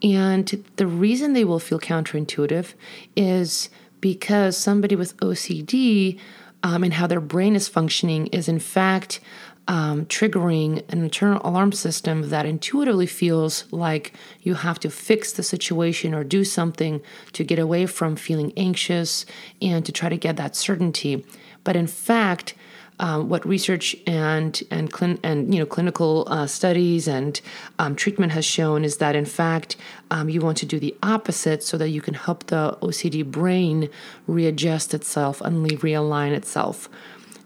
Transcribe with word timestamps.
and 0.03 0.63
the 0.75 0.88
reason 0.88 1.34
they 1.34 1.45
will 1.45 1.59
feel 1.59 1.80
counterintuitive 1.80 2.73
is 3.16 3.70
because 4.02 4.57
somebody 4.57 4.95
with 4.98 5.16
OCD 5.17 6.20
um, 6.62 6.84
and 6.84 6.93
how 6.93 7.07
their 7.07 7.21
brain 7.21 7.55
is 7.55 7.70
functioning 7.70 8.27
is, 8.27 8.49
in 8.49 8.60
fact, 8.60 9.21
um, 9.70 10.05
triggering 10.07 10.84
an 10.91 11.01
internal 11.01 11.41
alarm 11.45 11.71
system 11.71 12.29
that 12.29 12.45
intuitively 12.45 13.05
feels 13.05 13.63
like 13.71 14.13
you 14.41 14.55
have 14.55 14.77
to 14.79 14.90
fix 14.90 15.32
the 15.32 15.43
situation 15.43 16.13
or 16.13 16.26
do 16.26 16.43
something 16.43 17.01
to 17.32 17.45
get 17.45 17.60
away 17.60 17.85
from 17.85 18.17
feeling 18.17 18.51
anxious 18.57 19.26
and 19.62 19.85
to 19.85 19.93
try 19.93 20.10
to 20.10 20.17
get 20.17 20.35
that 20.35 20.57
certainty. 20.57 21.26
But 21.63 21.77
in 21.77 21.88
fact, 21.88 22.55
um, 22.99 23.30
what 23.30 23.46
research 23.46 23.96
and 24.05 24.62
and 24.70 24.91
clin- 24.91 25.20
and 25.24 25.54
you 25.54 25.60
know 25.60 25.66
clinical 25.66 26.27
uh, 26.30 26.48
studies 26.48 27.08
and 27.08 27.41
um, 27.80 27.96
treatment 27.96 28.32
has 28.32 28.46
shown 28.46 28.84
is 28.85 28.98
that 28.98 29.16
in 29.16 29.26
fact 29.26 29.76
um, 30.12 30.30
you 30.30 30.41
want 30.41 30.58
to 30.58 30.66
do 30.66 30.80
the 30.80 30.96
opposite 31.02 31.63
so 31.63 31.77
that 31.77 31.90
you 31.90 32.02
can 32.02 32.13
help 32.13 32.48
the 32.48 32.77
OCD 32.82 33.26
brain 33.26 33.90
readjust 34.27 34.94
itself 34.94 35.41
and 35.41 35.68
realign 35.70 36.32
itself. 36.32 36.90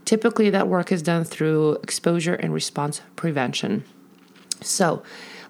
Typically, 0.06 0.50
that 0.50 0.68
work 0.68 0.92
is 0.92 1.02
done 1.02 1.24
through 1.24 1.74
exposure 1.84 2.36
and 2.36 2.54
response 2.54 3.02
prevention. 3.16 3.84
So. 4.62 5.04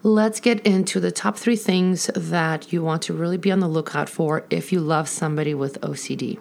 Let's 0.04 0.40
get 0.40 0.66
into 0.66 1.00
the 1.00 1.12
top 1.12 1.38
three 1.38 1.56
things 1.56 2.06
that 2.16 2.72
you 2.72 2.84
want 2.84 3.02
to 3.04 3.14
really 3.14 3.36
be 3.36 3.52
on 3.52 3.60
the 3.60 3.68
lookout 3.68 4.08
for 4.08 4.46
if 4.52 4.72
you 4.72 4.80
love 4.80 5.10
somebody 5.10 5.56
with 5.56 5.82
OCD. 5.82 6.40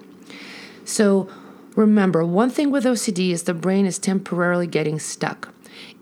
So, 0.85 1.29
Remember, 1.77 2.25
one 2.25 2.49
thing 2.49 2.71
with 2.71 2.85
OCD 2.85 3.33
is 3.33 3.43
the 3.43 3.53
brain 3.53 3.85
is 3.85 3.99
temporarily 3.99 4.67
getting 4.67 4.99
stuck. 4.99 5.53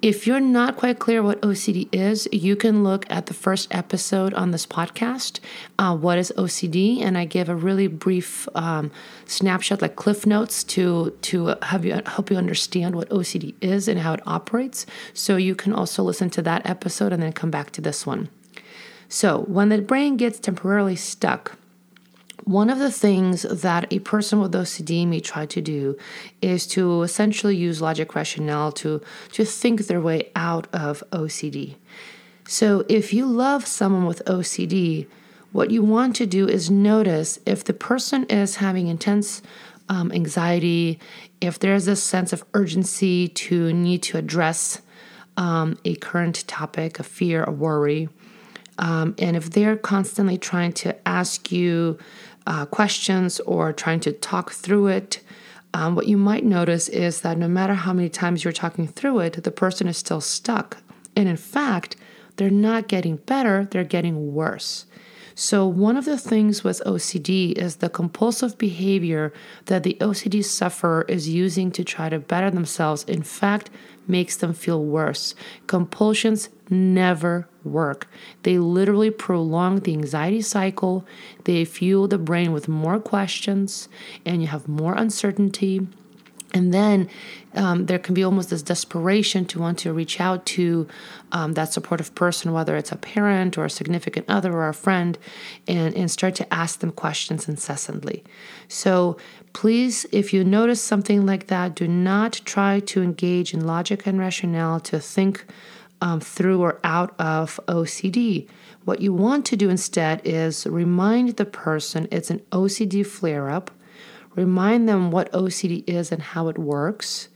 If 0.01 0.25
you're 0.25 0.39
not 0.39 0.77
quite 0.77 1.01
clear 1.01 1.21
what 1.21 1.41
OCD 1.41 1.89
is, 1.91 2.29
you 2.31 2.55
can 2.55 2.85
look 2.85 3.11
at 3.11 3.27
the 3.27 3.35
first 3.35 3.75
episode 3.75 4.33
on 4.35 4.53
this 4.53 4.67
podcast, 4.67 5.41
uh, 5.77 5.97
What 5.97 6.17
is 6.17 6.33
OCD? 6.37 7.03
And 7.03 7.19
I 7.19 7.25
give 7.25 7.49
a 7.49 7.57
really 7.57 7.89
brief 7.89 8.47
um, 8.55 8.93
snapshot, 9.27 9.83
like 9.83 9.97
cliff 9.97 10.27
notes, 10.27 10.63
to, 10.65 11.11
to 11.23 11.57
have 11.63 11.85
you, 11.85 12.01
help 12.07 12.31
you 12.31 12.37
understand 12.37 12.95
what 12.95 13.09
OCD 13.09 13.55
is 13.61 13.89
and 13.89 13.99
how 13.99 14.13
it 14.13 14.21
operates. 14.29 14.87
So 15.13 15.37
you 15.37 15.57
can 15.57 15.73
also 15.73 16.05
listen 16.05 16.31
to 16.31 16.43
that 16.43 16.65
episode 16.65 17.13
and 17.13 17.21
then 17.21 17.33
come 17.33 17.51
back 17.51 17.73
to 17.73 17.81
this 17.81 18.07
one. 18.07 18.29
So, 19.09 19.41
when 19.49 19.69
the 19.69 19.83
brain 19.83 20.17
gets 20.17 20.39
temporarily 20.39 20.97
stuck, 20.97 21.59
one 22.45 22.69
of 22.69 22.79
the 22.79 22.91
things 22.91 23.43
that 23.43 23.91
a 23.93 23.99
person 24.01 24.41
with 24.41 24.53
OCD 24.53 25.07
may 25.07 25.21
try 25.21 25.47
to 25.47 25.61
do 25.63 25.97
is 26.43 26.67
to 26.69 27.03
essentially 27.03 27.57
use 27.57 27.81
logic 27.81 28.15
rationale 28.15 28.71
to, 28.73 29.01
to 29.33 29.45
think 29.45 29.87
their 29.87 30.01
way 30.01 30.31
out 30.37 30.67
of 30.73 31.03
OCD. 31.11 31.77
So, 32.47 32.85
if 32.91 33.15
you 33.15 33.25
love 33.25 33.67
someone 33.67 34.05
with 34.05 34.23
OCD, 34.27 35.07
what 35.53 35.71
you 35.71 35.83
want 35.83 36.17
to 36.17 36.27
do 36.27 36.47
is 36.47 36.71
notice 36.71 37.39
if 37.47 37.65
the 37.65 37.73
person 37.73 38.25
is 38.25 38.57
having 38.57 38.89
intense 38.89 39.41
um, 39.89 40.13
anxiety, 40.13 40.99
if 41.41 41.59
there's 41.59 41.89
a 41.89 41.97
sense 41.97 42.35
of 42.35 42.45
urgency 42.53 43.29
to 43.29 43.73
need 43.73 44.03
to 44.03 44.19
address 44.19 44.83
um, 45.39 45.79
a 45.87 45.95
current 45.97 46.47
topic, 46.47 46.99
a 46.99 47.03
fear, 47.03 47.45
a 47.45 47.51
worry, 47.51 48.11
um, 48.79 49.15
and 49.19 49.37
if 49.37 49.51
they're 49.51 49.77
constantly 49.77 50.37
trying 50.37 50.73
to 50.73 51.09
ask 51.09 51.53
you 51.53 51.99
uh, 52.47 52.67
questions 52.67 53.41
or 53.41 53.73
trying 53.73 54.01
to 54.01 54.13
talk 54.13 54.53
through 54.53 54.89
it, 54.89 55.21
um, 55.73 55.97
what 55.97 56.07
you 56.07 56.17
might 56.17 56.45
notice 56.45 56.89
is 56.89 57.23
that 57.23 57.37
no 57.37 57.49
matter 57.49 57.75
how 57.75 57.93
many 57.93 58.09
times 58.09 58.45
you're 58.45 58.53
talking 58.53 58.87
through 58.87 59.21
it, 59.21 59.43
the 59.43 59.51
person 59.51 59.89
is 59.89 59.97
still 59.97 60.21
stuck. 60.21 60.79
And 61.17 61.29
in 61.29 61.37
fact, 61.37 61.97
they're 62.37 62.51
not 62.51 62.89
getting 62.89 63.17
better, 63.17 63.67
they're 63.71 63.85
getting 63.85 64.35
worse. 64.35 64.87
So, 65.37 65.67
one 65.67 65.97
of 65.97 66.05
the 66.05 66.17
things 66.17 66.63
with 66.63 66.81
OCD 66.87 67.53
is 67.59 67.77
the 67.77 67.89
compulsive 67.89 68.57
behavior 68.57 69.33
that 69.65 69.83
the 69.83 69.97
OCD 70.01 70.45
sufferer 70.45 71.05
is 71.09 71.29
using 71.29 71.73
to 71.73 71.83
try 71.83 72.09
to 72.09 72.21
better 72.21 72.53
themselves, 72.53 73.03
in 73.05 73.25
fact, 73.25 73.69
makes 74.07 74.37
them 74.37 74.53
feel 74.53 74.85
worse. 74.85 75.35
Compulsions 75.67 76.51
never 76.71 77.49
work. 77.65 78.09
They 78.45 78.59
literally 78.59 79.11
prolong 79.11 79.81
the 79.81 79.95
anxiety 79.95 80.43
cycle, 80.43 81.05
they 81.45 81.65
fuel 81.65 82.07
the 82.07 82.19
brain 82.19 82.53
with 82.53 82.69
more 82.69 83.01
questions, 83.01 83.89
and 84.25 84.41
you 84.41 84.49
have 84.49 84.69
more 84.69 84.95
uncertainty 84.95 85.89
and 86.55 86.73
then 86.73 87.11
um, 87.55 87.87
there 87.87 87.99
can 87.99 88.15
be 88.15 88.23
almost 88.23 88.51
this 88.51 88.63
desperation 88.63 89.45
to 89.47 89.59
want 89.59 89.79
to 89.81 89.93
reach 89.93 90.21
out 90.21 90.47
to 90.47 90.87
um, 91.33 91.55
that 91.55 91.73
supportive 91.73 92.15
person, 92.15 92.53
whether 92.53 92.77
it's 92.77 92.93
a 92.93 92.97
parent 92.97 93.59
or 93.59 93.65
a 93.65 93.71
significant 93.71 94.27
other 94.29 94.53
or 94.53 94.69
a 94.69 94.75
friend, 94.75 95.19
and, 95.67 95.95
and 95.95 96.11
start 96.11 96.37
to 96.37 96.55
ask 96.55 96.79
them 96.79 96.93
questions 96.93 97.49
incessantly. 97.49 98.23
So 98.69 99.17
please, 99.53 100.07
if 100.13 100.33
you 100.33 100.45
notice 100.45 100.81
something 100.81 101.27
like 101.27 101.49
that, 101.49 101.75
do 101.75 101.89
not 101.89 102.41
try 102.45 102.79
to 102.81 103.03
engage 103.03 103.53
in 103.53 103.67
logic 103.67 104.07
and 104.07 104.19
rationale 104.19 104.79
to 104.81 105.01
think 105.01 105.45
um, 106.01 106.21
through 106.21 106.61
or 106.63 106.79
out 106.85 107.19
of 107.19 107.59
OCD. 107.67 108.49
What 108.85 109.01
you 109.01 109.13
want 109.13 109.45
to 109.47 109.57
do 109.57 109.71
instead 109.71 110.21
is 110.25 110.67
remind 110.67 111.31
the 111.31 111.47
person 111.47 112.07
it's 112.13 112.31
an 112.31 112.41
OCD 112.53 113.05
flare 113.05 113.51
up 113.51 113.71
remind 114.35 114.89
them 114.89 115.11
what 115.11 115.33
OCD 115.33 115.85
is 115.89 116.13
and 116.13 116.23
how 116.23 116.49
it 116.49 116.59
works, 116.59 117.29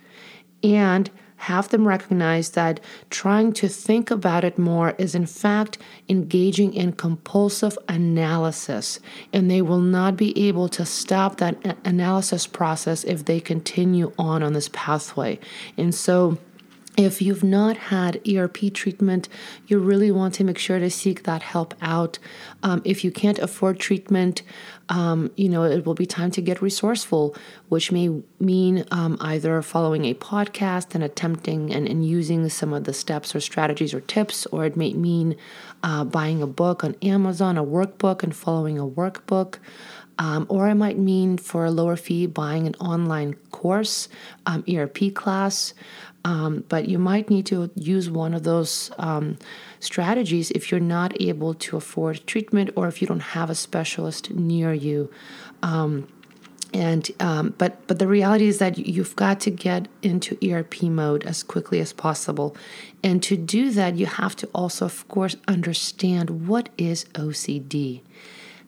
and 0.63 1.11
have 1.39 1.69
them 1.69 1.87
recognize 1.87 2.51
that 2.51 2.81
trying 3.11 3.53
to 3.53 3.69
think 3.69 4.11
about 4.11 4.45
it 4.45 4.59
more 4.59 4.91
is, 4.99 5.15
in 5.15 5.27
fact, 5.27 5.79
engaging 6.09 6.75
in 6.75 6.93
compulsive 6.93 7.79
analysis. 7.89 8.99
And 9.33 9.49
they 9.49 9.63
will 9.63 9.81
not 9.81 10.17
be 10.17 10.37
able 10.49 10.69
to 10.71 10.85
stop 10.85 11.37
that 11.37 11.79
analysis 11.85 12.47
process 12.47 13.05
if 13.05 13.25
they 13.25 13.39
continue 13.41 14.13
on 14.19 14.43
on 14.43 14.53
this 14.53 14.69
pathway. 14.73 15.39
And 15.77 15.95
so, 15.95 16.39
if 16.99 17.23
you've 17.23 17.45
not 17.45 17.77
had 17.77 18.21
ERP 18.29 18.75
treatment, 18.75 19.29
you 19.69 19.79
really 19.79 20.11
want 20.11 20.35
to 20.35 20.45
make 20.45 20.59
sure 20.59 20.81
to 20.81 20.91
seek 20.91 21.23
that 21.23 21.43
help 21.43 21.73
out. 21.81 22.19
Um, 22.65 22.83
if 22.85 23.05
you 23.05 23.13
can't 23.13 23.39
afford 23.39 23.79
treatment, 23.79 24.43
um, 24.89 25.31
you 25.37 25.49
know, 25.49 25.63
it 25.63 25.87
will 25.87 25.95
be 25.95 26.07
time 26.07 26.33
to 26.33 26.43
get 26.43 26.61
resourceful, 26.61 27.37
which 27.69 27.93
may 27.93 28.21
mean 28.41 28.85
um, 28.91 29.17
either 29.21 29.63
following 29.63 30.07
a 30.07 30.15
podcast 30.15 30.97
and 30.97 31.05
attempting 31.05 31.73
and, 31.73 31.87
and, 31.87 32.05
using 32.05 32.49
some 32.49 32.73
of 32.73 32.85
the 32.85 32.95
steps 32.95 33.35
or 33.35 33.41
strategies 33.41 33.95
or 33.95 34.01
tips, 34.01 34.47
or 34.47 34.65
it 34.65 34.77
may 34.77 34.93
mean 34.95 35.37
uh, 35.85 36.03
buying 36.03 36.43
a 36.43 36.47
book 36.47 36.83
on 36.83 36.97
Amazon, 37.03 37.57
a 37.57 37.65
workbook, 37.65 38.25
and 38.25 38.35
following 38.35 38.79
a 38.79 38.87
workbook. 38.87 39.59
Um, 40.19 40.47
or 40.49 40.69
it 40.69 40.75
might 40.75 40.99
mean 40.99 41.39
for 41.39 41.65
a 41.65 41.71
lower 41.71 41.97
fee 41.97 42.27
buying 42.27 42.67
an 42.67 42.75
online 42.81 43.35
course, 43.53 44.09
um, 44.47 44.65
ERP 44.69 45.15
class. 45.15 45.75
Um, 46.25 46.65
but 46.69 46.89
you 46.89 46.99
might 46.99 47.31
need 47.31 47.47
to 47.47 47.71
use 47.77 48.11
one 48.11 48.35
of 48.35 48.43
those 48.43 48.91
um, 48.99 49.39
strategies 49.81 50.51
if 50.51 50.71
you're 50.71 50.81
not 50.81 51.19
able 51.21 51.55
to 51.55 51.77
afford 51.77 52.27
treatment 52.27 52.71
or 52.75 52.89
if 52.89 53.01
you 53.01 53.07
don't 53.07 53.21
have 53.21 53.49
a 53.49 53.55
specialist 53.55 54.31
near 54.33 54.73
you. 54.73 55.11
Um, 55.63 56.09
and 56.75 57.11
um, 57.21 57.55
but 57.57 57.87
but 57.87 57.99
the 57.99 58.07
reality 58.07 58.47
is 58.47 58.59
that 58.59 58.77
you've 58.77 59.17
got 59.17 59.41
to 59.41 59.51
get 59.51 59.89
into 60.03 60.37
ERP 60.47 60.83
mode 60.83 61.25
as 61.25 61.43
quickly 61.43 61.81
as 61.81 61.95
possible, 61.95 62.55
and 63.03 63.23
to 63.23 63.37
do 63.37 63.71
that, 63.71 63.97
you 63.97 64.05
have 64.05 64.37
to 64.37 64.47
also, 64.55 64.85
of 64.85 65.09
course, 65.09 65.37
understand 65.47 66.47
what 66.47 66.69
is 66.77 67.07
OCD. 67.15 68.03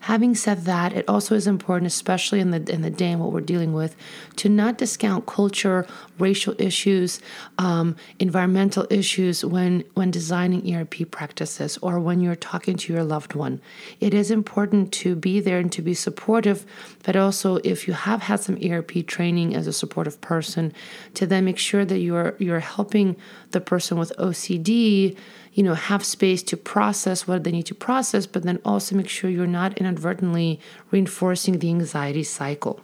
Having 0.01 0.33
said 0.33 0.65
that, 0.65 0.93
it 0.93 1.05
also 1.07 1.35
is 1.35 1.47
important, 1.47 1.87
especially 1.87 2.39
in 2.39 2.51
the 2.51 2.71
in 2.71 2.81
the 2.81 2.89
day 2.89 3.11
and 3.11 3.21
what 3.21 3.31
we're 3.31 3.39
dealing 3.39 3.73
with, 3.73 3.95
to 4.37 4.49
not 4.49 4.77
discount 4.77 5.25
culture, 5.25 5.87
racial 6.17 6.55
issues, 6.57 7.21
um, 7.57 7.95
environmental 8.19 8.85
issues 8.89 9.45
when 9.45 9.83
when 9.93 10.11
designing 10.11 10.73
ERP 10.73 11.09
practices 11.11 11.77
or 11.81 11.99
when 11.99 12.19
you're 12.19 12.35
talking 12.35 12.75
to 12.77 12.93
your 12.93 13.03
loved 13.03 13.35
one. 13.35 13.61
It 13.99 14.13
is 14.13 14.31
important 14.31 14.91
to 14.93 15.15
be 15.15 15.39
there 15.39 15.59
and 15.59 15.71
to 15.71 15.81
be 15.81 15.93
supportive, 15.93 16.65
but 17.03 17.15
also 17.15 17.57
if 17.63 17.87
you 17.87 17.93
have 17.93 18.23
had 18.23 18.39
some 18.39 18.57
ERP 18.63 19.05
training 19.05 19.55
as 19.55 19.67
a 19.67 19.73
supportive 19.73 20.19
person, 20.19 20.73
to 21.13 21.27
then 21.27 21.45
make 21.45 21.59
sure 21.59 21.85
that 21.85 21.99
you're 21.99 22.35
you're 22.39 22.59
helping 22.59 23.15
the 23.51 23.61
person 23.61 23.99
with 23.99 24.11
OCD 24.17 25.15
you 25.53 25.63
know, 25.63 25.73
have 25.73 26.05
space 26.05 26.41
to 26.43 26.57
process 26.57 27.27
what 27.27 27.43
they 27.43 27.51
need 27.51 27.65
to 27.65 27.75
process, 27.75 28.25
but 28.25 28.43
then 28.43 28.59
also 28.63 28.95
make 28.95 29.09
sure 29.09 29.29
you're 29.29 29.47
not 29.47 29.77
inadvertently 29.77 30.59
reinforcing 30.91 31.59
the 31.59 31.69
anxiety 31.69 32.23
cycle. 32.23 32.79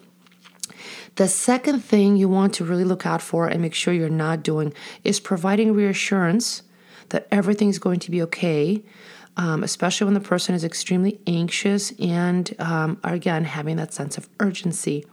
The 1.16 1.28
second 1.28 1.80
thing 1.80 2.16
you 2.16 2.30
want 2.30 2.54
to 2.56 2.66
really 2.66 2.84
look 2.84 3.06
out 3.06 3.22
for 3.22 3.48
and 3.48 3.62
make 3.62 3.74
sure 3.74 3.94
you're 3.94 4.10
not 4.10 4.44
doing 4.44 4.74
is 5.04 5.20
providing 5.20 5.74
reassurance 5.74 6.64
that 7.10 7.28
everything's 7.32 7.80
going 7.80 8.00
to 8.02 8.12
be 8.12 8.22
okay, 8.24 8.84
um, 9.38 9.64
especially 9.64 10.06
when 10.06 10.14
the 10.14 10.20
person 10.20 10.54
is 10.54 10.64
extremely 10.64 11.20
anxious 11.26 11.92
and 12.00 12.54
um, 12.60 13.00
are 13.04 13.14
again 13.14 13.46
having 13.46 13.78
that 13.78 13.94
sense 13.94 14.18
of 14.18 14.28
urgency. 14.40 15.06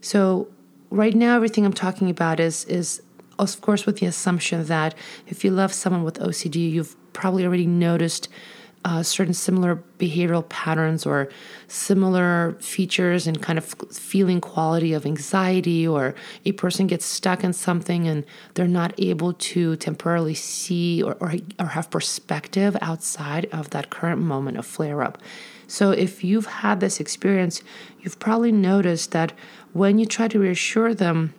So, 0.00 0.48
right 0.90 1.14
now, 1.14 1.36
everything 1.36 1.66
I'm 1.66 1.72
talking 1.72 2.08
about 2.08 2.40
is 2.40 2.64
is 2.66 3.02
of 3.38 3.60
course, 3.60 3.86
with 3.86 3.98
the 3.98 4.06
assumption 4.06 4.64
that 4.66 4.94
if 5.26 5.44
you 5.44 5.50
love 5.50 5.72
someone 5.72 6.04
with 6.04 6.18
OCD, 6.18 6.70
you've 6.70 6.96
probably 7.12 7.44
already 7.44 7.66
noticed 7.66 8.28
uh, 8.84 9.02
certain 9.02 9.32
similar 9.32 9.82
behavioral 9.98 10.46
patterns 10.48 11.06
or 11.06 11.28
similar 11.68 12.54
features 12.60 13.26
and 13.26 13.40
kind 13.40 13.58
of 13.58 13.64
feeling 13.90 14.40
quality 14.40 14.92
of 14.92 15.06
anxiety, 15.06 15.86
or 15.86 16.14
a 16.44 16.52
person 16.52 16.86
gets 16.86 17.06
stuck 17.06 17.42
in 17.42 17.52
something 17.52 18.06
and 18.06 18.26
they're 18.54 18.68
not 18.68 18.92
able 18.98 19.32
to 19.32 19.76
temporarily 19.76 20.34
see 20.34 21.02
or, 21.02 21.16
or, 21.20 21.34
or 21.58 21.66
have 21.66 21.90
perspective 21.90 22.76
outside 22.82 23.46
of 23.46 23.70
that 23.70 23.88
current 23.88 24.20
moment 24.20 24.58
of 24.58 24.66
flare 24.66 25.02
up. 25.02 25.18
So, 25.66 25.90
if 25.90 26.22
you've 26.22 26.46
had 26.46 26.80
this 26.80 27.00
experience, 27.00 27.62
you've 28.00 28.18
probably 28.18 28.52
noticed 28.52 29.12
that 29.12 29.32
when 29.72 29.98
you 29.98 30.04
try 30.04 30.28
to 30.28 30.38
reassure 30.38 30.94
them, 30.94 31.32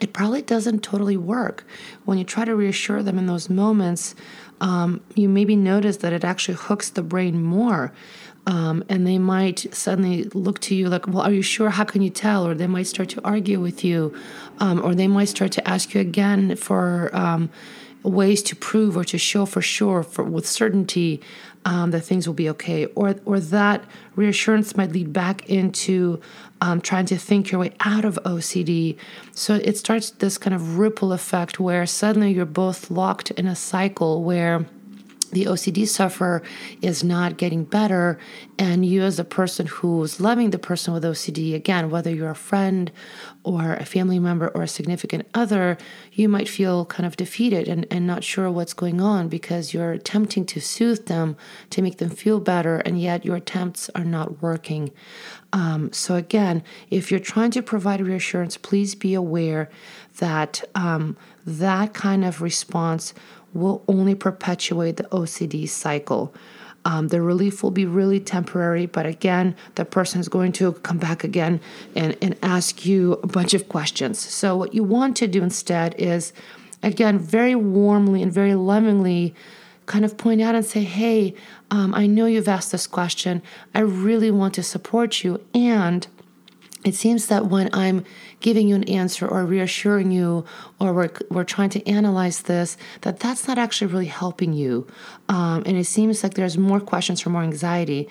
it 0.00 0.12
probably 0.12 0.42
doesn't 0.42 0.82
totally 0.82 1.16
work. 1.16 1.66
When 2.04 2.18
you 2.18 2.24
try 2.24 2.44
to 2.44 2.54
reassure 2.54 3.02
them 3.02 3.18
in 3.18 3.26
those 3.26 3.48
moments, 3.48 4.14
um, 4.60 5.00
you 5.14 5.28
maybe 5.28 5.56
notice 5.56 5.98
that 5.98 6.12
it 6.12 6.24
actually 6.24 6.56
hooks 6.56 6.90
the 6.90 7.02
brain 7.02 7.42
more. 7.42 7.92
Um, 8.48 8.84
and 8.88 9.04
they 9.06 9.18
might 9.18 9.74
suddenly 9.74 10.24
look 10.24 10.60
to 10.60 10.74
you 10.74 10.88
like, 10.88 11.08
Well, 11.08 11.22
are 11.22 11.32
you 11.32 11.42
sure? 11.42 11.70
How 11.70 11.84
can 11.84 12.00
you 12.02 12.10
tell? 12.10 12.46
Or 12.46 12.54
they 12.54 12.68
might 12.68 12.86
start 12.86 13.08
to 13.10 13.24
argue 13.24 13.60
with 13.60 13.84
you, 13.84 14.16
um, 14.58 14.84
or 14.84 14.94
they 14.94 15.08
might 15.08 15.28
start 15.28 15.50
to 15.52 15.68
ask 15.68 15.94
you 15.94 16.00
again 16.00 16.54
for 16.54 17.10
um, 17.12 17.50
ways 18.04 18.42
to 18.44 18.54
prove 18.54 18.96
or 18.96 19.04
to 19.04 19.18
show 19.18 19.46
for 19.46 19.60
sure, 19.60 20.04
for, 20.04 20.22
with 20.22 20.46
certainty, 20.46 21.20
um, 21.66 21.90
that 21.90 22.02
things 22.02 22.26
will 22.26 22.34
be 22.34 22.48
okay, 22.48 22.86
or 22.94 23.16
or 23.26 23.40
that 23.40 23.84
reassurance 24.14 24.76
might 24.76 24.92
lead 24.92 25.12
back 25.12 25.50
into 25.50 26.20
um, 26.60 26.80
trying 26.80 27.06
to 27.06 27.18
think 27.18 27.50
your 27.50 27.60
way 27.60 27.72
out 27.80 28.04
of 28.04 28.18
OCD. 28.24 28.96
So 29.32 29.56
it 29.56 29.76
starts 29.76 30.10
this 30.10 30.38
kind 30.38 30.54
of 30.54 30.78
ripple 30.78 31.12
effect 31.12 31.58
where 31.60 31.84
suddenly 31.84 32.32
you're 32.32 32.46
both 32.46 32.90
locked 32.90 33.32
in 33.32 33.46
a 33.46 33.56
cycle 33.56 34.22
where 34.22 34.64
the 35.30 35.44
OCD 35.44 35.86
sufferer 35.86 36.42
is 36.82 37.02
not 37.02 37.36
getting 37.36 37.64
better, 37.64 38.18
and 38.58 38.84
you, 38.84 39.02
as 39.02 39.18
a 39.18 39.24
person 39.24 39.66
who's 39.66 40.20
loving 40.20 40.50
the 40.50 40.58
person 40.58 40.94
with 40.94 41.04
OCD, 41.04 41.54
again, 41.54 41.90
whether 41.90 42.10
you're 42.10 42.30
a 42.30 42.34
friend 42.34 42.90
or 43.42 43.74
a 43.74 43.84
family 43.84 44.18
member 44.18 44.48
or 44.48 44.62
a 44.62 44.68
significant 44.68 45.26
other, 45.34 45.76
you 46.12 46.28
might 46.28 46.48
feel 46.48 46.84
kind 46.86 47.06
of 47.06 47.16
defeated 47.16 47.68
and, 47.68 47.86
and 47.90 48.06
not 48.06 48.24
sure 48.24 48.50
what's 48.50 48.72
going 48.72 49.00
on 49.00 49.28
because 49.28 49.72
you're 49.72 49.92
attempting 49.92 50.44
to 50.46 50.60
soothe 50.60 51.06
them 51.06 51.36
to 51.70 51.82
make 51.82 51.98
them 51.98 52.10
feel 52.10 52.40
better, 52.40 52.78
and 52.78 53.00
yet 53.00 53.24
your 53.24 53.36
attempts 53.36 53.90
are 53.94 54.04
not 54.04 54.42
working. 54.42 54.90
Um, 55.52 55.92
so, 55.92 56.16
again, 56.16 56.62
if 56.90 57.10
you're 57.10 57.20
trying 57.20 57.50
to 57.52 57.62
provide 57.62 58.00
reassurance, 58.00 58.56
please 58.56 58.94
be 58.94 59.14
aware 59.14 59.70
that 60.18 60.64
um, 60.74 61.16
that 61.46 61.94
kind 61.94 62.24
of 62.24 62.42
response 62.42 63.14
will 63.56 63.82
only 63.88 64.14
perpetuate 64.14 64.96
the 64.96 65.04
OCD 65.04 65.68
cycle. 65.68 66.34
Um, 66.84 67.08
the 67.08 67.20
relief 67.20 67.64
will 67.64 67.72
be 67.72 67.84
really 67.84 68.20
temporary, 68.20 68.86
but 68.86 69.06
again, 69.06 69.56
the 69.74 69.84
person 69.84 70.20
is 70.20 70.28
going 70.28 70.52
to 70.52 70.72
come 70.72 70.98
back 70.98 71.24
again 71.24 71.60
and, 71.96 72.16
and 72.22 72.36
ask 72.42 72.86
you 72.86 73.14
a 73.24 73.26
bunch 73.26 73.54
of 73.54 73.68
questions. 73.68 74.20
So, 74.20 74.56
what 74.56 74.72
you 74.72 74.84
want 74.84 75.16
to 75.16 75.26
do 75.26 75.42
instead 75.42 75.96
is, 75.98 76.32
again, 76.84 77.18
very 77.18 77.56
warmly 77.56 78.22
and 78.22 78.32
very 78.32 78.54
lovingly 78.54 79.34
kind 79.86 80.04
of 80.04 80.16
point 80.16 80.40
out 80.40 80.54
and 80.54 80.64
say, 80.64 80.84
Hey, 80.84 81.34
um, 81.70 81.94
I 81.94 82.06
know 82.06 82.26
you've 82.26 82.48
asked 82.48 82.72
this 82.72 82.86
question. 82.86 83.42
I 83.74 83.80
really 83.80 84.30
want 84.30 84.54
to 84.54 84.62
support 84.62 85.24
you. 85.24 85.44
And 85.54 86.06
it 86.86 86.94
seems 86.94 87.26
that 87.26 87.46
when 87.46 87.68
I'm 87.72 88.04
giving 88.38 88.68
you 88.68 88.76
an 88.76 88.84
answer 88.84 89.26
or 89.26 89.44
reassuring 89.44 90.12
you 90.12 90.44
or 90.78 90.92
we're, 90.92 91.10
we're 91.30 91.44
trying 91.44 91.70
to 91.70 91.86
analyze 91.88 92.42
this, 92.42 92.76
that 93.00 93.18
that's 93.18 93.48
not 93.48 93.58
actually 93.58 93.92
really 93.92 94.06
helping 94.06 94.52
you. 94.52 94.86
Um, 95.28 95.64
and 95.66 95.76
it 95.76 95.86
seems 95.86 96.22
like 96.22 96.34
there's 96.34 96.56
more 96.56 96.78
questions 96.78 97.20
for 97.20 97.30
more 97.30 97.42
anxiety. 97.42 98.08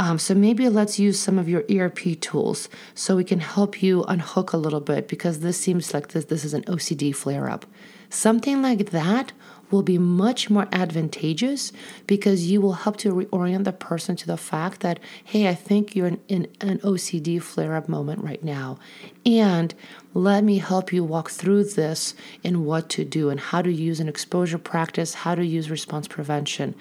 Um, 0.00 0.18
so 0.18 0.34
maybe 0.34 0.68
let's 0.68 0.98
use 0.98 1.18
some 1.18 1.38
of 1.38 1.48
your 1.48 1.64
ERP 1.70 2.20
tools 2.20 2.68
so 2.94 3.14
we 3.14 3.24
can 3.24 3.40
help 3.40 3.82
you 3.82 4.02
unhook 4.04 4.52
a 4.52 4.58
little 4.58 4.80
bit 4.80 5.06
because 5.06 5.40
this 5.40 5.58
seems 5.58 5.94
like 5.94 6.08
this, 6.08 6.24
this 6.24 6.44
is 6.44 6.52
an 6.52 6.64
OCD 6.64 7.14
flare 7.14 7.48
up. 7.48 7.64
Something 8.10 8.60
like 8.60 8.90
that 8.90 9.32
will 9.70 9.82
be 9.82 9.98
much 9.98 10.48
more 10.50 10.68
advantageous 10.72 11.72
because 12.06 12.50
you 12.50 12.60
will 12.60 12.74
help 12.74 12.96
to 12.98 13.12
reorient 13.12 13.64
the 13.64 13.72
person 13.72 14.16
to 14.16 14.26
the 14.26 14.36
fact 14.36 14.80
that, 14.80 14.98
hey, 15.24 15.48
I 15.48 15.54
think 15.54 15.94
you're 15.94 16.08
in, 16.08 16.20
in 16.28 16.48
an 16.60 16.78
OCD 16.78 17.42
flare 17.42 17.74
up 17.74 17.88
moment 17.88 18.22
right 18.22 18.42
now. 18.42 18.78
And 19.24 19.74
let 20.16 20.42
me 20.42 20.56
help 20.56 20.94
you 20.94 21.04
walk 21.04 21.28
through 21.28 21.62
this 21.62 22.14
and 22.42 22.64
what 22.64 22.88
to 22.88 23.04
do 23.04 23.28
and 23.28 23.38
how 23.38 23.60
to 23.60 23.70
use 23.70 24.00
an 24.00 24.08
exposure 24.08 24.56
practice, 24.56 25.12
how 25.12 25.34
to 25.34 25.44
use 25.44 25.70
response 25.70 26.08
prevention. 26.08 26.74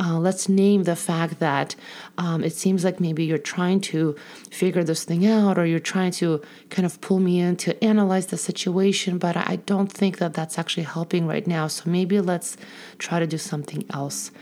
Uh, 0.00 0.18
let's 0.18 0.48
name 0.48 0.82
the 0.82 0.96
fact 0.96 1.38
that 1.38 1.76
um, 2.18 2.42
it 2.42 2.52
seems 2.52 2.82
like 2.82 2.98
maybe 2.98 3.24
you're 3.24 3.38
trying 3.38 3.80
to 3.80 4.16
figure 4.50 4.82
this 4.82 5.04
thing 5.04 5.24
out 5.24 5.56
or 5.56 5.64
you're 5.64 5.78
trying 5.78 6.10
to 6.10 6.42
kind 6.70 6.84
of 6.84 7.00
pull 7.00 7.20
me 7.20 7.38
in 7.38 7.54
to 7.54 7.82
analyze 7.84 8.26
the 8.26 8.36
situation, 8.36 9.18
but 9.18 9.36
I 9.36 9.56
don't 9.66 9.92
think 9.92 10.18
that 10.18 10.34
that's 10.34 10.58
actually 10.58 10.82
helping 10.82 11.28
right 11.28 11.46
now. 11.46 11.68
So 11.68 11.88
maybe 11.88 12.20
let's 12.20 12.56
try 12.98 13.20
to 13.20 13.26
do 13.26 13.38
something 13.38 13.84
else. 13.90 14.32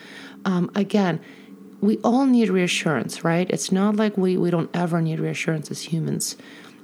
Um, 0.46 0.70
again, 0.74 1.20
we 1.82 1.98
all 1.98 2.24
need 2.24 2.48
reassurance, 2.48 3.22
right? 3.24 3.48
It's 3.50 3.70
not 3.70 3.96
like 3.96 4.16
we, 4.16 4.38
we 4.38 4.50
don't 4.50 4.70
ever 4.74 5.02
need 5.02 5.20
reassurance 5.20 5.70
as 5.70 5.82
humans. 5.82 6.34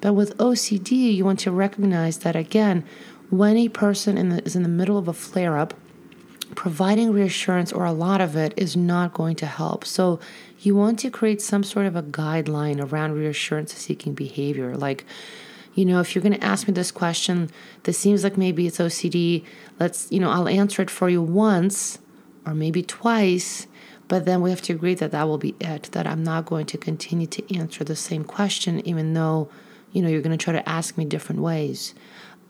But 0.05 0.13
with 0.13 0.37
OCD, 0.37 1.15
you 1.15 1.25
want 1.25 1.39
to 1.41 1.51
recognize 1.51 2.19
that 2.19 2.37
again, 2.37 2.85
when 3.31 3.57
a 3.57 3.71
person 3.71 4.19
in 4.19 4.29
the, 4.29 4.45
is 4.45 4.55
in 4.55 4.63
the 4.63 4.69
middle 4.69 4.99
of 4.99 5.09
a 5.09 5.15
flare 5.15 5.57
up, 5.57 5.73
providing 6.55 7.11
reassurance 7.11 7.73
or 7.73 7.87
a 7.87 7.93
lot 7.93 8.21
of 8.21 8.37
it 8.37 8.53
is 8.55 8.77
not 8.77 9.15
going 9.15 9.35
to 9.37 9.47
help. 9.47 9.87
So 9.87 10.21
you 10.61 10.77
want 10.77 10.99
to 10.99 11.11
create 11.11 11.41
some 11.41 11.65
sort 11.65 11.87
of 11.87 11.97
a 11.97 12.03
guideline 12.03 12.87
around 12.87 13.13
reassurance 13.13 13.73
seeking 13.73 14.13
behavior. 14.13 14.77
Like, 14.77 15.07
you 15.73 15.87
know, 15.87 16.01
if 16.01 16.15
you're 16.15 16.23
going 16.23 16.39
to 16.39 16.45
ask 16.45 16.69
me 16.69 16.75
this 16.75 16.93
question, 16.93 17.49
this 17.85 17.97
seems 17.97 18.25
like 18.25 18.37
maybe 18.37 18.67
it's 18.67 18.77
OCD. 18.77 19.43
Let's, 19.81 20.13
you 20.13 20.21
know, 20.21 20.29
I'll 20.29 20.49
answer 20.49 20.83
it 20.83 20.91
for 20.91 21.09
you 21.09 21.23
once 21.23 21.99
or 22.45 22.53
maybe 22.53 22.83
twice, 22.83 23.67
but 24.09 24.27
then 24.27 24.43
we 24.43 24.51
have 24.51 24.61
to 24.61 24.75
agree 24.75 24.97
that 24.97 25.13
that 25.13 25.27
will 25.27 25.39
be 25.39 25.55
it, 25.63 25.85
that 25.93 26.07
I'm 26.07 26.23
not 26.23 26.45
going 26.45 26.67
to 26.67 26.77
continue 26.77 27.27
to 27.29 27.57
answer 27.57 27.85
the 27.85 27.97
same 27.97 28.23
question, 28.23 28.87
even 28.87 29.15
though 29.15 29.49
you 29.95 30.03
know, 30.03 30.09
you're 30.09 30.21
going 30.21 30.37
to 30.37 30.43
try 30.43 30.53
to 30.53 30.69
ask 30.69 30.99
me 30.99 31.07
different 31.07 31.41
ways. 31.41 31.95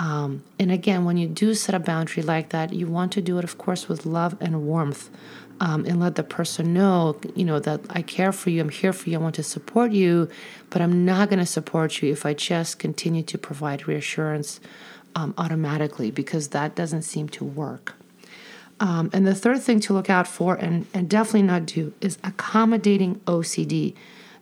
Um, 0.01 0.43
and 0.59 0.73
again, 0.73 1.05
when 1.05 1.17
you 1.17 1.29
do 1.29 1.55
set 1.55 1.75
a 1.75 1.79
boundary 1.79 2.25
like 2.25 2.49
that, 2.49 2.73
you 2.73 2.89
want 2.89 3.13
to 3.13 3.23
do 3.23 3.39
it, 3.39 3.45
of 3.45 3.59
course, 3.59 3.89
with 3.89 4.05
love 4.05 4.37
and 4.41 4.67
warmth. 4.67 5.11
Um, 5.61 5.85
and 5.87 6.01
let 6.01 6.17
the 6.17 6.25
person 6.25 6.75
know, 6.75 7.17
you 7.37 7.45
know, 7.45 7.61
that 7.61 7.83
I 7.89 8.03
care 8.03 8.33
for 8.33 8.51
you, 8.51 8.61
I'm 8.61 8.71
here 8.71 8.93
for 8.93 9.09
you, 9.09 9.21
I 9.21 9.23
want 9.23 9.37
to 9.37 9.45
support 9.45 9.93
you, 9.93 10.29
but 10.69 10.83
I'm 10.83 11.05
not 11.05 11.31
going 11.31 11.39
to 11.39 11.47
support 11.47 12.03
you 12.03 12.11
if 12.11 12.27
I 12.27 12.35
just 12.35 12.81
continue 12.81 13.23
to 13.23 13.39
provide 13.39 13.87
reassurance 13.87 14.59
um, 15.15 15.33
automatically 15.39 16.11
because 16.11 16.49
that 16.49 16.75
doesn't 16.75 17.03
seem 17.03 17.29
to 17.31 17.45
work. 17.45 17.95
Um, 18.81 19.11
and 19.13 19.25
the 19.25 19.35
third 19.35 19.63
thing 19.63 19.79
to 19.81 19.93
look 19.93 20.11
out 20.11 20.27
for 20.27 20.57
and, 20.57 20.87
and 20.93 21.09
definitely 21.09 21.43
not 21.43 21.67
do 21.67 21.95
is 22.01 22.19
accommodating 22.25 23.21
OCD. 23.21 23.95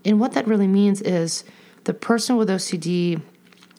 And 0.07 0.19
what 0.19 0.33
that 0.33 0.47
really 0.49 0.67
means 0.67 1.03
is 1.03 1.45
the 1.85 1.95
person 1.95 2.37
with 2.37 2.49
OCD, 2.49 3.21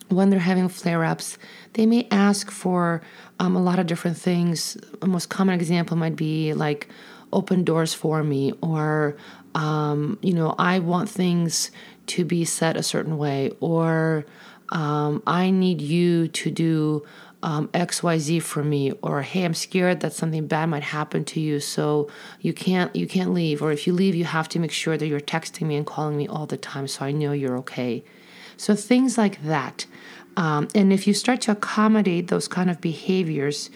when 0.08 0.30
they're 0.30 0.38
having 0.38 0.68
flare 0.68 1.04
ups, 1.04 1.38
they 1.72 1.86
may 1.86 2.06
ask 2.10 2.50
for 2.50 3.02
um, 3.40 3.56
a 3.56 3.62
lot 3.62 3.78
of 3.78 3.86
different 3.86 4.16
things. 4.16 4.76
A 5.02 5.06
most 5.06 5.28
common 5.28 5.54
example 5.54 5.96
might 5.96 6.16
be 6.16 6.52
like, 6.54 6.88
open 7.34 7.64
doors 7.64 7.92
for 7.92 8.22
me, 8.22 8.52
or 8.62 9.16
um, 9.54 10.18
you 10.22 10.32
know, 10.32 10.54
I 10.58 10.78
want 10.78 11.10
things 11.10 11.70
to 12.06 12.24
be 12.24 12.44
set 12.44 12.76
a 12.76 12.82
certain 12.82 13.18
way, 13.18 13.50
or 13.60 14.24
um, 14.70 15.22
I 15.26 15.50
need 15.50 15.80
you 15.80 16.28
to 16.28 16.50
do 16.50 17.04
um, 17.44 17.68
XYZ 17.68 18.40
for 18.40 18.64
me, 18.64 18.92
or 19.02 19.20
hey, 19.20 19.44
I'm 19.44 19.52
scared 19.52 20.00
that 20.00 20.14
something 20.14 20.46
bad 20.46 20.70
might 20.70 20.82
happen 20.82 21.26
to 21.26 21.40
you, 21.40 21.60
so 21.60 22.08
you 22.40 22.54
can't 22.54 22.96
you 22.96 23.06
can't 23.06 23.34
leave, 23.34 23.60
or 23.62 23.70
if 23.70 23.86
you 23.86 23.92
leave, 23.92 24.14
you 24.14 24.24
have 24.24 24.48
to 24.48 24.58
make 24.58 24.72
sure 24.72 24.96
that 24.96 25.06
you're 25.06 25.20
texting 25.20 25.66
me 25.66 25.76
and 25.76 25.84
calling 25.86 26.16
me 26.16 26.26
all 26.26 26.46
the 26.46 26.56
time, 26.56 26.88
so 26.88 27.04
I 27.04 27.12
know 27.12 27.32
you're 27.32 27.58
okay. 27.58 28.02
So 28.56 28.74
things 28.74 29.18
like 29.18 29.42
that, 29.42 29.84
um, 30.38 30.68
and 30.74 30.90
if 30.90 31.06
you 31.06 31.12
start 31.12 31.42
to 31.42 31.52
accommodate 31.52 32.28
those 32.28 32.48
kind 32.48 32.70
of 32.70 32.80
behaviors, 32.80 33.68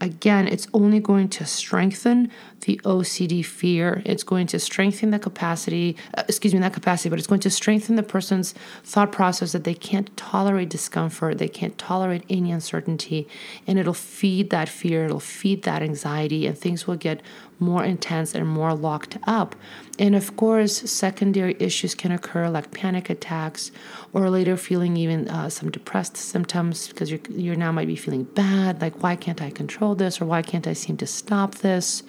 again, 0.00 0.46
it's 0.46 0.68
only 0.72 1.00
going 1.00 1.28
to 1.30 1.44
strengthen 1.44 2.30
the 2.62 2.80
OCD 2.84 3.44
fear. 3.44 4.02
It's 4.04 4.22
going 4.22 4.46
to 4.48 4.58
strengthen 4.58 5.10
the 5.10 5.18
capacity, 5.18 5.96
uh, 6.16 6.24
excuse 6.28 6.52
me, 6.52 6.60
not 6.60 6.72
capacity, 6.72 7.08
but 7.08 7.18
it's 7.18 7.28
going 7.28 7.40
to 7.40 7.50
strengthen 7.50 7.96
the 7.96 8.02
person's 8.02 8.54
thought 8.84 9.12
process 9.12 9.52
that 9.52 9.64
they 9.64 9.74
can't 9.74 10.14
tolerate 10.16 10.68
discomfort, 10.68 11.38
they 11.38 11.48
can't 11.48 11.76
tolerate 11.78 12.24
any 12.28 12.50
uncertainty, 12.50 13.28
and 13.66 13.78
it'll 13.78 13.94
feed 13.94 14.50
that 14.50 14.68
fear, 14.68 15.04
it'll 15.04 15.20
feed 15.20 15.62
that 15.62 15.82
anxiety, 15.82 16.46
and 16.46 16.56
things 16.56 16.86
will 16.86 16.96
get 16.96 17.22
more 17.60 17.84
intense 17.84 18.34
and 18.34 18.46
more 18.46 18.74
locked 18.74 19.18
up. 19.26 19.56
And 19.98 20.14
of 20.14 20.36
course, 20.36 20.90
secondary 20.90 21.56
issues 21.58 21.94
can 21.94 22.12
occur 22.12 22.48
like 22.48 22.72
panic 22.72 23.10
attacks 23.10 23.70
or 24.12 24.30
later 24.30 24.56
feeling 24.56 24.96
even 24.96 25.28
uh, 25.28 25.50
some 25.50 25.70
depressed 25.70 26.16
symptoms 26.16 26.88
because 26.88 27.10
you're, 27.10 27.20
you 27.30 27.56
now 27.56 27.72
might 27.72 27.88
be 27.88 27.96
feeling 27.96 28.24
bad, 28.24 28.80
like, 28.80 29.02
why 29.02 29.16
can't 29.16 29.42
I 29.42 29.50
control 29.50 29.94
this 29.94 30.20
or 30.20 30.24
why 30.24 30.42
can't 30.42 30.66
I 30.66 30.72
seem 30.72 30.96
to 30.98 31.06
stop 31.06 31.56
this? 31.56 32.02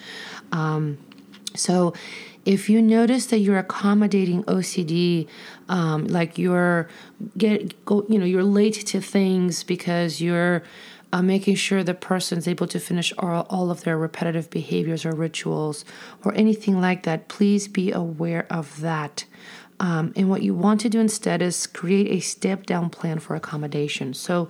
Um, 0.52 0.98
so, 1.56 1.94
if 2.46 2.70
you 2.70 2.82
notice 2.82 3.28
that 3.28 3.40
you're 3.40 3.58
accommodating 3.58 4.44
OCD, 4.46 5.28
um, 5.68 6.08
like 6.08 6.38
you're 6.38 6.88
get 7.38 7.86
go, 7.86 8.06
you 8.10 8.18
know, 8.18 8.26
you're 8.26 8.44
late 8.44 8.86
to 8.88 9.02
things 9.02 9.64
because 9.64 10.22
you're 10.22 10.64
uh, 11.12 11.22
making 11.22 11.56
sure 11.56 11.84
the 11.84 11.94
person's 11.94 12.48
able 12.48 12.68
to 12.68 12.80
finish 12.80 13.12
all, 13.18 13.46
all 13.50 13.72
of 13.72 13.84
their 13.84 13.98
repetitive 13.98 14.50
behaviors 14.50 15.06
or 15.06 15.12
rituals 15.12 15.84
or 16.24 16.34
anything 16.36 16.80
like 16.80 17.04
that, 17.04 17.28
please 17.28 17.68
be 17.68 17.92
aware 17.92 18.46
of 18.50 18.80
that. 18.82 19.26
Um, 19.80 20.14
and 20.16 20.30
what 20.30 20.44
you 20.44 20.54
want 20.54 20.82
to 20.82 20.90
do 20.90 21.00
instead 21.00 21.42
is 21.42 21.66
create 21.66 22.08
a 22.12 22.20
step 22.20 22.66
down 22.66 22.90
plan 22.90 23.20
for 23.20 23.36
accommodation. 23.36 24.14
So 24.14 24.50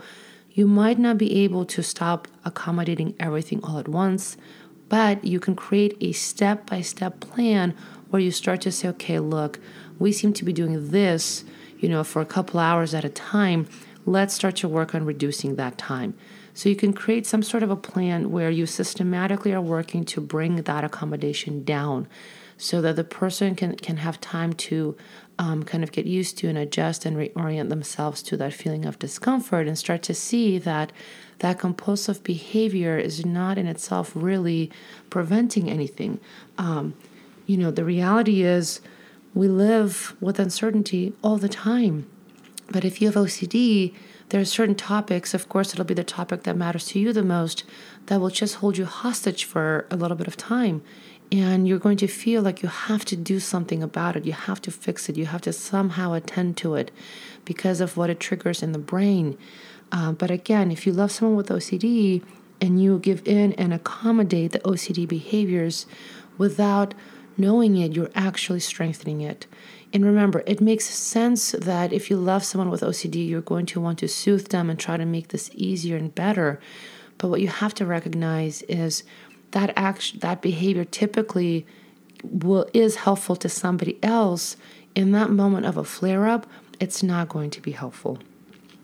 you 0.51 0.67
might 0.67 0.99
not 0.99 1.17
be 1.17 1.43
able 1.43 1.65
to 1.65 1.83
stop 1.83 2.27
accommodating 2.43 3.15
everything 3.19 3.63
all 3.63 3.77
at 3.77 3.87
once, 3.87 4.35
but 4.89 5.23
you 5.23 5.39
can 5.39 5.55
create 5.55 5.95
a 6.01 6.11
step 6.11 6.69
by 6.69 6.81
step 6.81 7.19
plan 7.19 7.75
where 8.09 8.21
you 8.21 8.31
start 8.31 8.61
to 8.61 8.71
say, 8.71 8.87
okay, 8.89 9.19
look, 9.19 9.59
we 9.99 10.11
seem 10.11 10.33
to 10.33 10.43
be 10.43 10.51
doing 10.51 10.89
this, 10.89 11.43
you 11.77 11.87
know, 11.87 12.03
for 12.03 12.21
a 12.21 12.25
couple 12.25 12.59
hours 12.59 12.93
at 12.93 13.05
a 13.05 13.09
time. 13.09 13.67
Let's 14.05 14.33
start 14.33 14.55
to 14.57 14.67
work 14.67 14.95
on 14.95 15.05
reducing 15.05 15.55
that 15.55 15.77
time. 15.77 16.15
So 16.59 16.67
you 16.67 16.75
can 16.75 16.91
create 16.91 17.25
some 17.25 17.41
sort 17.41 17.63
of 17.63 17.71
a 17.71 17.77
plan 17.77 18.31
where 18.31 18.49
you 18.49 18.65
systematically 18.65 19.53
are 19.53 19.61
working 19.61 20.03
to 20.03 20.19
bring 20.19 20.57
that 20.57 20.83
accommodation 20.83 21.63
down 21.63 22.05
so 22.57 22.81
that 22.81 22.97
the 22.97 23.05
person 23.05 23.55
can, 23.55 23.77
can 23.77 23.95
have 23.95 24.19
time 24.19 24.51
to 24.67 24.97
um, 25.37 25.63
kind 25.63 25.85
of 25.85 25.93
get 25.93 26.05
used 26.05 26.37
to 26.39 26.49
and 26.49 26.57
adjust 26.57 27.05
and 27.05 27.15
reorient 27.15 27.69
themselves 27.69 28.21
to 28.23 28.35
that 28.35 28.53
feeling 28.53 28.83
of 28.83 28.99
discomfort 28.99 29.69
and 29.69 29.77
start 29.77 30.03
to 30.03 30.13
see 30.13 30.57
that 30.57 30.91
that 31.37 31.59
compulsive 31.59 32.21
behavior 32.25 32.97
is 32.97 33.25
not 33.25 33.57
in 33.57 33.65
itself 33.65 34.11
really 34.13 34.69
preventing 35.09 35.69
anything. 35.69 36.19
Um, 36.57 36.93
you 37.45 37.55
know, 37.55 37.71
the 37.71 37.85
reality 37.85 38.41
is 38.41 38.81
we 39.33 39.47
live 39.47 40.13
with 40.19 40.39
uncertainty 40.39 41.13
all 41.23 41.37
the 41.37 41.47
time. 41.47 42.05
But 42.69 42.83
if 42.83 43.01
you 43.01 43.07
have 43.07 43.15
OCD, 43.15 43.95
there 44.29 44.39
are 44.39 44.45
certain 44.45 44.75
topics, 44.75 45.33
of 45.33 45.49
course, 45.49 45.73
it'll 45.73 45.85
be 45.85 45.93
the 45.93 46.03
topic 46.03 46.43
that 46.43 46.55
matters 46.55 46.85
to 46.87 46.99
you 46.99 47.11
the 47.13 47.23
most, 47.23 47.63
that 48.05 48.19
will 48.19 48.29
just 48.29 48.55
hold 48.55 48.77
you 48.77 48.85
hostage 48.85 49.43
for 49.43 49.87
a 49.89 49.95
little 49.95 50.17
bit 50.17 50.27
of 50.27 50.37
time. 50.37 50.83
And 51.31 51.67
you're 51.67 51.79
going 51.79 51.97
to 51.97 52.07
feel 52.07 52.41
like 52.41 52.63
you 52.63 52.69
have 52.69 53.05
to 53.05 53.15
do 53.15 53.39
something 53.39 53.83
about 53.83 54.15
it. 54.15 54.25
You 54.25 54.33
have 54.33 54.61
to 54.63 54.71
fix 54.71 55.09
it. 55.09 55.17
You 55.17 55.27
have 55.27 55.41
to 55.41 55.53
somehow 55.53 56.13
attend 56.13 56.57
to 56.57 56.75
it 56.75 56.91
because 57.45 57.81
of 57.81 57.97
what 57.97 58.09
it 58.09 58.19
triggers 58.19 58.63
in 58.63 58.71
the 58.71 58.79
brain. 58.79 59.37
Uh, 59.91 60.11
but 60.11 60.31
again, 60.31 60.71
if 60.71 60.87
you 60.87 60.93
love 60.93 61.11
someone 61.11 61.37
with 61.37 61.49
OCD 61.49 62.23
and 62.61 62.81
you 62.81 62.99
give 62.99 63.27
in 63.27 63.53
and 63.53 63.73
accommodate 63.73 64.51
the 64.51 64.59
OCD 64.59 65.07
behaviors 65.07 65.85
without 66.37 66.93
knowing 67.39 67.77
it, 67.77 67.93
you're 67.93 68.11
actually 68.15 68.59
strengthening 68.59 69.21
it. 69.21 69.47
And 69.91 70.05
remember, 70.05 70.43
it 70.45 70.61
makes 70.61 70.85
sense 70.85 71.51
that 71.53 71.91
if 71.91 72.09
you 72.09 72.17
love 72.17 72.43
someone 72.43 72.69
with 72.69 72.81
OCD, 72.81 73.27
you're 73.27 73.41
going 73.41 73.65
to 73.67 73.81
want 73.81 73.99
to 73.99 74.07
soothe 74.07 74.49
them 74.49 74.69
and 74.69 74.77
try 74.77 74.97
to 74.97 75.05
make 75.05 75.29
this 75.29 75.49
easier 75.53 75.97
and 75.97 76.13
better. 76.13 76.59
But 77.17 77.29
what 77.29 77.41
you 77.41 77.47
have 77.47 77.73
to 77.75 77.85
recognize 77.85 78.61
is 78.63 79.03
that 79.51 79.73
action, 79.75 80.19
that 80.19 80.41
behavior 80.41 80.85
typically 80.85 81.65
will 82.23 82.67
is 82.73 82.97
helpful 82.97 83.35
to 83.37 83.49
somebody 83.49 83.97
else. 84.03 84.57
In 84.93 85.11
that 85.13 85.31
moment 85.31 85.65
of 85.65 85.77
a 85.77 85.83
flare 85.83 86.27
up, 86.27 86.45
it's 86.79 87.01
not 87.01 87.29
going 87.29 87.49
to 87.51 87.61
be 87.61 87.71
helpful. 87.71 88.19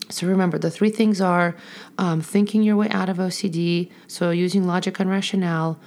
So 0.08 0.26
remember, 0.26 0.58
the 0.58 0.70
three 0.70 0.90
things 0.90 1.20
are 1.20 1.56
um, 1.98 2.20
thinking 2.20 2.62
your 2.62 2.76
way 2.76 2.88
out 2.90 3.08
of 3.08 3.16
OCD, 3.16 3.90
so 4.06 4.30
using 4.30 4.66
logic 4.66 5.00
and 5.00 5.10
rationale, 5.10 5.78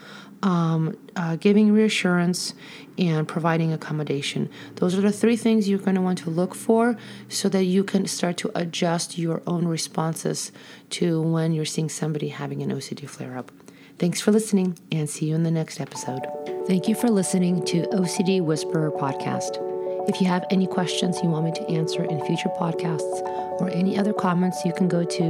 um, 0.42 0.98
uh, 1.16 1.36
giving 1.36 1.72
reassurance, 1.72 2.54
and 3.00 3.28
providing 3.28 3.72
accommodation. 3.72 4.50
Those 4.76 4.98
are 4.98 5.02
the 5.02 5.12
three 5.12 5.38
things 5.38 5.70
you're 5.70 5.80
going 5.80 5.96
to 5.96 6.02
want 6.02 6.18
to 6.20 6.30
look 6.30 6.54
for 6.54 6.98
so 7.30 7.48
that 7.50 7.64
you 7.64 7.84
can 7.84 8.06
start 8.08 8.36
to 8.38 8.52
adjust 8.54 9.18
your 9.18 9.42
own 9.48 9.68
responses 9.68 10.52
to 10.92 11.22
when 11.22 11.54
you're 11.54 11.64
seeing 11.64 11.88
somebody 11.88 12.28
having 12.28 12.62
an 12.62 12.72
OCD 12.72 13.08
flare 13.08 13.38
up. 13.38 13.52
Thanks 13.98 14.20
for 14.20 14.32
listening 14.32 14.78
and 14.92 15.10
see 15.10 15.28
you 15.28 15.36
in 15.36 15.44
the 15.44 15.52
next 15.52 15.80
episode. 15.80 16.22
Thank 16.68 16.90
you 16.90 16.96
for 16.96 17.08
listening 17.08 17.64
to 17.66 17.84
OCD 17.88 18.42
Whisperer 18.42 18.92
Podcast. 18.92 19.66
If 20.10 20.20
you 20.20 20.28
have 20.28 20.46
any 20.50 20.68
questions 20.68 21.20
you 21.24 21.30
want 21.30 21.46
me 21.46 21.52
to 21.54 21.70
answer 21.70 22.04
in 22.04 22.24
future 22.26 22.50
podcasts 22.60 23.22
or 23.62 23.70
any 23.70 23.98
other 23.98 24.14
comments, 24.14 24.66
you 24.66 24.74
can 24.74 24.90
go 24.90 25.04
to 25.06 25.24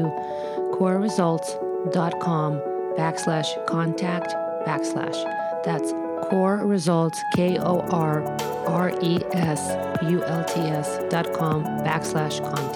korresults.com 0.73 2.53
backslash 2.97 3.67
contact 3.67 4.33
backslash. 4.65 5.17
That's 5.63 5.91
core 6.29 6.57
results, 6.57 7.21
K 7.35 7.57
O 7.59 7.79
R 7.91 8.23
R 8.67 8.91
E 9.01 9.19
S 9.33 9.59
U 10.03 10.23
L 10.23 10.43
T 10.45 10.61
S 10.61 10.99
dot 11.09 11.33
com 11.33 11.63
backslash 11.83 12.39
contact. 12.43 12.68